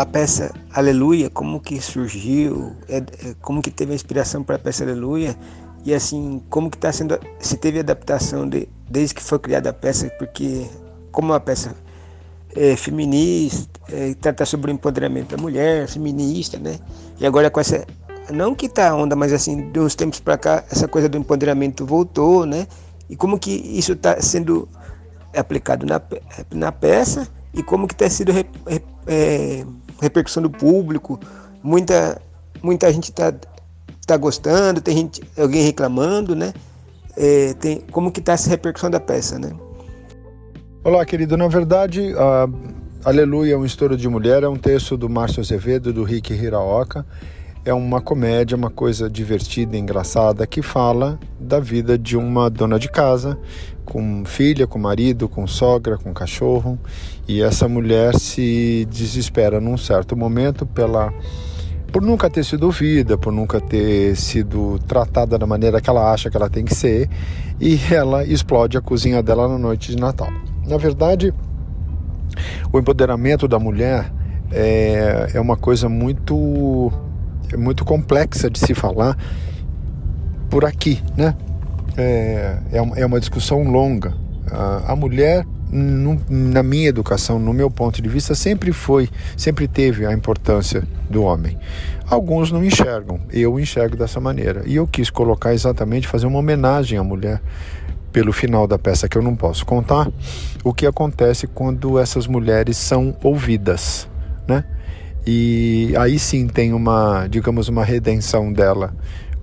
a 0.00 0.06
peça 0.06 0.50
Aleluia, 0.72 1.28
como 1.28 1.60
que 1.60 1.78
surgiu, 1.78 2.74
é, 2.88 2.96
é, 2.96 3.02
como 3.42 3.60
que 3.60 3.70
teve 3.70 3.92
a 3.92 3.94
inspiração 3.94 4.42
para 4.42 4.56
a 4.56 4.58
peça 4.58 4.82
Aleluia 4.82 5.36
e 5.84 5.92
assim 5.92 6.42
como 6.48 6.70
que 6.70 6.76
está 6.78 6.90
sendo, 6.90 7.18
se 7.38 7.56
teve 7.58 7.80
adaptação 7.80 8.48
de, 8.48 8.66
desde 8.88 9.14
que 9.14 9.22
foi 9.22 9.38
criada 9.38 9.68
a 9.68 9.72
peça, 9.74 10.08
porque 10.18 10.66
como 11.12 11.34
a 11.34 11.40
peça 11.40 11.74
é, 12.56 12.76
feminista, 12.76 13.68
é, 13.90 14.14
trata 14.14 14.46
sobre 14.46 14.70
o 14.70 14.74
empoderamento 14.74 15.36
da 15.36 15.42
mulher, 15.42 15.86
feminista, 15.86 16.58
né? 16.58 16.78
E 17.18 17.26
agora 17.26 17.50
com 17.50 17.60
essa, 17.60 17.86
não 18.32 18.54
que 18.54 18.68
tá 18.68 18.94
onda, 18.94 19.14
mas 19.14 19.32
assim, 19.32 19.70
de 19.70 19.80
uns 19.80 19.94
tempos 19.94 20.18
para 20.18 20.38
cá, 20.38 20.64
essa 20.70 20.88
coisa 20.88 21.08
do 21.08 21.18
empoderamento 21.18 21.84
voltou, 21.84 22.46
né? 22.46 22.66
E 23.08 23.16
como 23.16 23.38
que 23.38 23.50
isso 23.50 23.92
está 23.92 24.20
sendo 24.20 24.66
aplicado 25.36 25.84
na, 25.84 26.00
na 26.50 26.72
peça 26.72 27.28
e 27.52 27.62
como 27.62 27.86
que 27.86 27.94
está 27.94 28.08
sendo 28.08 28.32
é, 29.06 29.64
repercussão 30.00 30.42
do 30.42 30.50
público. 30.50 31.18
Muita, 31.62 32.20
muita 32.62 32.92
gente 32.92 33.10
está 33.10 33.32
tá 34.06 34.16
gostando, 34.16 34.80
tem 34.80 34.96
gente, 34.96 35.22
alguém 35.38 35.62
reclamando, 35.62 36.34
né? 36.34 36.52
É, 37.16 37.54
tem, 37.54 37.80
como 37.90 38.10
que 38.10 38.20
está 38.20 38.32
essa 38.32 38.48
repercussão 38.48 38.90
da 38.90 39.00
peça, 39.00 39.38
né? 39.38 39.50
Olá, 40.82 41.04
querido. 41.04 41.36
Na 41.36 41.48
verdade, 41.48 42.14
uh, 42.14 42.80
Aleluia, 43.02 43.58
um 43.58 43.64
estouro 43.64 43.96
de 43.96 44.06
mulher, 44.10 44.42
é 44.42 44.48
um 44.48 44.56
texto 44.56 44.94
do 44.94 45.08
Márcio 45.08 45.40
Azevedo, 45.40 45.90
do 45.90 46.04
Rick 46.04 46.34
Hiraoka. 46.34 47.06
É 47.62 47.74
uma 47.74 48.00
comédia, 48.00 48.56
uma 48.56 48.70
coisa 48.70 49.10
divertida, 49.10 49.76
engraçada, 49.76 50.46
que 50.46 50.62
fala 50.62 51.18
da 51.38 51.60
vida 51.60 51.98
de 51.98 52.16
uma 52.16 52.48
dona 52.48 52.78
de 52.78 52.90
casa, 52.90 53.38
com 53.84 54.24
filha, 54.24 54.66
com 54.66 54.78
marido, 54.78 55.28
com 55.28 55.46
sogra, 55.46 55.98
com 55.98 56.14
cachorro. 56.14 56.78
E 57.28 57.42
essa 57.42 57.68
mulher 57.68 58.18
se 58.18 58.88
desespera 58.90 59.60
num 59.60 59.76
certo 59.76 60.16
momento 60.16 60.64
pela 60.64 61.12
por 61.90 62.02
nunca 62.02 62.30
ter 62.30 62.44
sido 62.44 62.64
ouvida, 62.64 63.18
por 63.18 63.32
nunca 63.32 63.60
ter 63.60 64.16
sido 64.16 64.78
tratada 64.86 65.36
da 65.36 65.46
maneira 65.46 65.80
que 65.80 65.90
ela 65.90 66.12
acha 66.12 66.30
que 66.30 66.36
ela 66.36 66.48
tem 66.48 66.64
que 66.64 66.74
ser, 66.74 67.10
e 67.60 67.78
ela 67.92 68.24
explode 68.24 68.78
a 68.78 68.80
cozinha 68.80 69.22
dela 69.22 69.48
na 69.48 69.58
noite 69.58 69.94
de 69.94 70.00
Natal. 70.00 70.32
Na 70.66 70.76
verdade, 70.76 71.34
o 72.72 72.78
empoderamento 72.78 73.48
da 73.48 73.58
mulher 73.58 74.12
é, 74.52 75.30
é 75.34 75.40
uma 75.40 75.56
coisa 75.56 75.88
muito, 75.88 76.92
é 77.52 77.56
muito 77.56 77.84
complexa 77.84 78.50
de 78.50 78.58
se 78.58 78.74
falar 78.74 79.16
por 80.48 80.64
aqui, 80.64 81.02
né? 81.16 81.34
É, 81.96 82.58
é, 82.72 82.82
uma, 82.82 82.96
é 82.96 83.06
uma 83.06 83.20
discussão 83.20 83.62
longa. 83.64 84.14
A, 84.50 84.92
a 84.92 84.96
mulher, 84.96 85.44
no, 85.70 86.20
na 86.28 86.62
minha 86.62 86.88
educação, 86.88 87.38
no 87.38 87.52
meu 87.52 87.70
ponto 87.70 88.00
de 88.02 88.08
vista, 88.08 88.34
sempre 88.34 88.72
foi, 88.72 89.08
sempre 89.36 89.68
teve 89.68 90.06
a 90.06 90.12
importância 90.12 90.82
do 91.08 91.22
homem. 91.22 91.56
Alguns 92.08 92.50
não 92.50 92.64
enxergam, 92.64 93.20
eu 93.32 93.58
enxergo 93.58 93.96
dessa 93.96 94.20
maneira. 94.20 94.62
E 94.66 94.76
eu 94.76 94.86
quis 94.86 95.10
colocar 95.10 95.54
exatamente, 95.54 96.08
fazer 96.08 96.26
uma 96.26 96.38
homenagem 96.38 96.98
à 96.98 97.04
mulher 97.04 97.40
pelo 98.12 98.32
final 98.32 98.66
da 98.66 98.78
peça 98.78 99.08
que 99.08 99.16
eu 99.16 99.22
não 99.22 99.36
posso 99.36 99.64
contar, 99.64 100.10
o 100.64 100.74
que 100.74 100.86
acontece 100.86 101.46
quando 101.46 101.98
essas 101.98 102.26
mulheres 102.26 102.76
são 102.76 103.16
ouvidas, 103.22 104.08
né? 104.48 104.64
E 105.32 105.94
aí 105.96 106.18
sim 106.18 106.48
tem 106.48 106.72
uma, 106.72 107.28
digamos, 107.28 107.68
uma 107.68 107.84
redenção 107.84 108.52
dela 108.52 108.92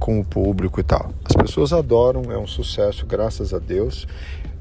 com 0.00 0.18
o 0.18 0.24
público 0.24 0.80
e 0.80 0.82
tal. 0.82 1.12
As 1.24 1.36
pessoas 1.36 1.72
adoram, 1.72 2.32
é 2.32 2.36
um 2.36 2.46
sucesso, 2.46 3.06
graças 3.06 3.54
a 3.54 3.60
Deus. 3.60 4.04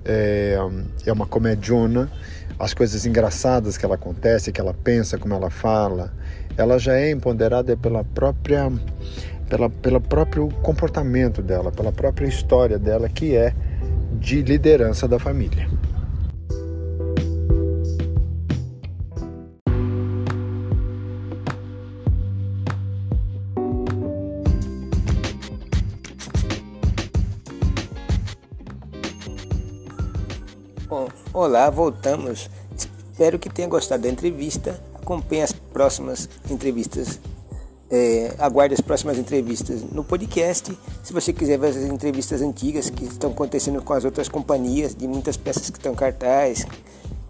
É, 0.06 0.56
é 1.04 1.12
uma 1.12 1.26
comediona, 1.26 2.12
as 2.60 2.76
coisas 2.76 3.08
engraçadas 3.08 3.76
que 3.76 3.84
ela 3.84 3.96
acontece, 3.96 4.52
que 4.52 4.62
ela 4.62 4.72
pensa, 4.72 5.18
como 5.18 5.34
ela 5.34 5.50
fala, 5.50 6.14
ela 6.56 6.78
já 6.78 6.94
é 6.96 7.10
empoderada 7.10 7.76
pela 7.76 8.04
própria 8.04 8.72
pela, 9.50 9.68
pelo 9.68 10.00
próprio 10.00 10.50
comportamento 10.62 11.42
dela, 11.42 11.72
pela 11.72 11.92
própria 11.92 12.28
história 12.28 12.78
dela, 12.78 13.10
que 13.10 13.36
é 13.36 13.52
de 14.20 14.44
liderança 14.44 15.08
da 15.08 15.18
família. 15.18 15.68
Bom, 30.88 31.10
olá, 31.34 31.70
voltamos. 31.70 32.50
Espero 32.78 33.40
que 33.40 33.50
tenha 33.50 33.68
gostado 33.68 34.04
da 34.04 34.10
entrevista. 34.10 34.80
Acompanhe 34.94 35.42
as 35.42 35.52
próximas 35.52 36.30
entrevistas 36.50 37.20
é, 37.90 38.34
aguarde 38.40 38.74
as 38.74 38.82
próximas 38.82 39.18
entrevistas 39.18 39.84
no 39.84 40.04
podcast. 40.04 40.78
Se 41.04 41.14
você 41.14 41.32
quiser 41.32 41.58
ver 41.58 41.70
as 41.70 41.78
entrevistas 41.78 42.42
antigas 42.42 42.90
que 42.90 43.06
estão 43.06 43.32
acontecendo 43.32 43.82
com 43.82 43.94
as 43.94 44.06
outras 44.06 44.28
companhias, 44.28 44.96
de 44.96 45.08
muitas 45.08 45.38
peças 45.38 45.70
que 45.70 45.78
estão 45.78 45.94
em 45.94 45.96
cartaz, 45.96 46.66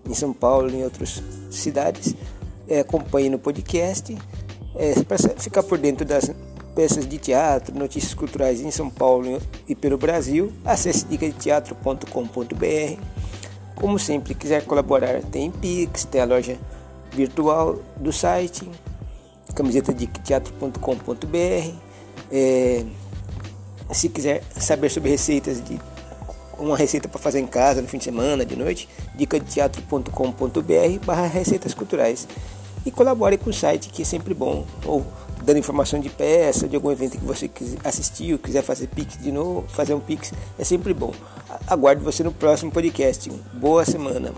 em 0.07 0.13
São 0.13 0.33
Paulo 0.33 0.69
e 0.69 0.75
em 0.75 0.83
outras 0.83 1.21
cidades, 1.51 2.15
é, 2.67 2.79
acompanhe 2.79 3.29
no 3.29 3.39
podcast. 3.39 4.17
É, 4.75 5.01
Para 5.03 5.17
ficar 5.37 5.63
por 5.63 5.77
dentro 5.77 6.05
das 6.05 6.29
peças 6.75 7.07
de 7.07 7.17
teatro, 7.17 7.77
notícias 7.77 8.13
culturais 8.13 8.59
em 8.59 8.71
São 8.71 8.89
Paulo 8.89 9.41
e 9.67 9.75
pelo 9.75 9.97
Brasil, 9.97 10.51
acesse 10.65 11.05
dicadeteatro.com.br. 11.05 13.14
Como 13.75 13.99
sempre, 13.99 14.33
quiser 14.33 14.65
colaborar, 14.65 15.21
tem 15.23 15.51
Pix, 15.51 16.05
tem 16.05 16.21
a 16.21 16.25
loja 16.25 16.57
virtual 17.11 17.79
do 17.97 18.11
site 18.11 18.69
camiseta 19.55 19.93
de 19.93 20.05
teatro.com.br. 20.07 21.73
É, 22.31 22.85
se 23.91 24.09
quiser 24.09 24.43
saber 24.57 24.89
sobre 24.89 25.09
receitas 25.09 25.63
de 25.63 25.79
uma 26.59 26.77
receita 26.77 27.07
para 27.07 27.19
fazer 27.19 27.39
em 27.39 27.47
casa 27.47 27.81
no 27.81 27.87
fim 27.87 27.97
de 27.97 28.03
semana, 28.03 28.45
de 28.45 28.55
noite, 28.55 28.87
dica 29.15 29.39
de 29.39 29.45
teatro.com.br 29.45 31.05
barra 31.05 31.27
receitas 31.27 31.73
culturais. 31.73 32.27
E 32.85 32.91
colabore 32.91 33.37
com 33.37 33.49
o 33.49 33.53
site 33.53 33.89
que 33.89 34.03
é 34.03 34.05
sempre 34.05 34.33
bom, 34.33 34.65
ou 34.85 35.05
dando 35.43 35.57
informação 35.57 35.99
de 35.99 36.09
peça, 36.09 36.67
de 36.67 36.75
algum 36.75 36.91
evento 36.91 37.17
que 37.17 37.25
você 37.25 37.49
assistiu, 37.83 38.39
quiser 38.39 38.61
fazer 38.61 38.87
pix 38.87 39.17
de 39.17 39.31
novo, 39.31 39.67
fazer 39.67 39.93
um 39.93 39.99
pix, 39.99 40.33
é 40.57 40.63
sempre 40.63 40.93
bom. 40.93 41.13
Aguardo 41.67 42.03
você 42.03 42.23
no 42.23 42.31
próximo 42.31 42.71
podcast. 42.71 43.29
Boa 43.53 43.85
semana. 43.85 44.33